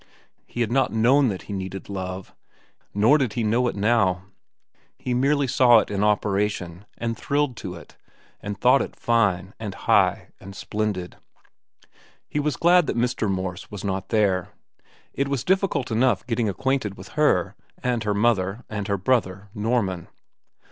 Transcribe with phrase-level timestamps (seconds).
[0.47, 2.33] He had not known that he needed love.
[2.91, 4.23] Nor did he know it now.
[4.97, 7.97] He merely saw it in operation, and thrilled to it,
[8.41, 11.17] and thought it fine, and high, and splendid.
[12.27, 13.29] He was glad that Mr.
[13.29, 14.49] Morse was not there.
[15.13, 20.07] It was difficult enough getting acquainted with her, and her mother, and her brother, Norman.